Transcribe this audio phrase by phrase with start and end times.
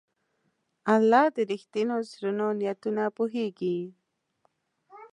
[0.93, 3.77] الله د رښتینو زړونو نیتونه پوهېږي.